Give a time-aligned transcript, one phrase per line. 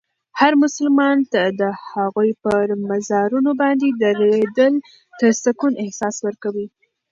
[0.39, 2.51] هر مسلمان ته د هغوی په
[2.91, 4.73] مزارونو باندې درېدل
[5.19, 6.67] د سکون احساس ورکوي.